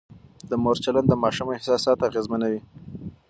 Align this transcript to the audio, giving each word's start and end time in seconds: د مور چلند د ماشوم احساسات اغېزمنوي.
د 0.49 0.51
مور 0.63 0.77
چلند 0.83 1.07
د 1.09 1.13
ماشوم 1.23 1.47
احساسات 1.51 1.99
اغېزمنوي. 2.09 2.61